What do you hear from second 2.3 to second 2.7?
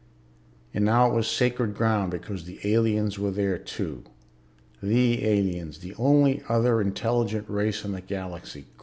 the